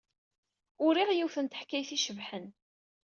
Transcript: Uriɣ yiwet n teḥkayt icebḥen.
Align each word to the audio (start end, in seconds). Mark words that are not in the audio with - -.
Uriɣ 0.85 1.09
yiwet 1.13 1.37
n 1.39 1.45
teḥkayt 1.47 1.89
icebḥen. 1.97 2.47